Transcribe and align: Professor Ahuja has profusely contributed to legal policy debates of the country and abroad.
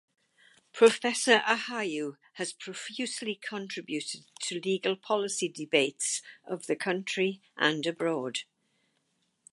Professor 0.73 1.43
Ahuja 1.45 2.17
has 2.33 2.53
profusely 2.53 3.35
contributed 3.35 4.21
to 4.41 4.59
legal 4.59 4.95
policy 4.95 5.47
debates 5.47 6.23
of 6.43 6.65
the 6.65 6.75
country 6.75 7.39
and 7.55 7.85
abroad. 7.85 8.39